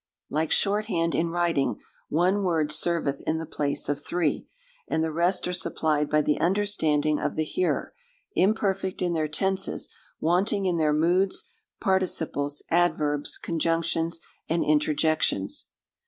Like 0.31 0.49
short 0.51 0.85
hand 0.87 1.13
in 1.13 1.29
writing, 1.29 1.79
one 2.09 2.41
word 2.41 2.71
serveth 2.71 3.21
in 3.27 3.37
the 3.37 3.45
place 3.45 3.87
of 3.87 4.03
three, 4.03 4.47
and 4.87 5.03
the 5.03 5.11
rest 5.11 5.47
are 5.47 5.53
supplied 5.53 6.09
by 6.09 6.23
the 6.23 6.39
understanding 6.41 7.19
of 7.19 7.35
the 7.35 7.43
hearer; 7.43 7.93
imperfect 8.33 9.03
in 9.03 9.13
their 9.13 9.27
tenses, 9.27 9.93
wanting 10.19 10.65
in 10.65 10.77
their 10.77 10.91
moods, 10.91 11.43
participles, 11.79 12.63
adverbs, 12.71 13.37
conjunctions, 13.37 14.19
and 14.49 14.65
interjections. 14.65 15.67